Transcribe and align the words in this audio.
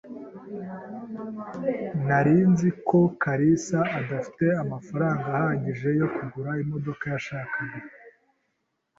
Nari 2.07 2.37
nzi 2.51 2.69
ko 2.87 2.99
kalisa 3.21 3.79
adafite 3.99 4.45
amafaranga 4.63 5.25
ahagije 5.35 5.89
yo 5.99 6.07
kugura 6.15 6.51
imodoka 6.63 7.03
yashakaga. 7.13 7.77